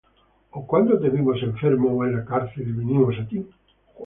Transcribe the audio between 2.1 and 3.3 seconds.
la cárcel, y vinimos á